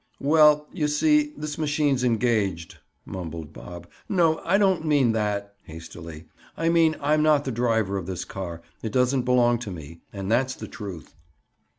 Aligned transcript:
"Well, 0.19 0.67
you 0.73 0.87
see 0.87 1.31
this 1.37 1.59
machine's 1.59 2.03
engaged," 2.03 2.79
mumbled 3.05 3.53
Bob. 3.53 3.85
"No, 4.09 4.41
I 4.43 4.57
don't 4.57 4.83
mean 4.83 5.11
that." 5.11 5.53
Hastily. 5.61 6.25
"I 6.57 6.69
mean 6.69 6.95
I'm 6.99 7.21
not 7.21 7.45
the 7.45 7.51
driver 7.51 7.97
of 7.99 8.07
this 8.07 8.25
car. 8.25 8.63
It 8.81 8.93
doesn't 8.93 9.25
belong 9.25 9.59
to 9.59 9.69
me. 9.69 10.01
And 10.11 10.31
that's 10.31 10.55
the 10.55 10.67
truth." 10.67 11.13